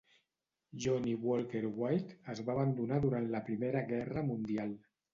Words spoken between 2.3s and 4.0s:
es va abandonar durant la primera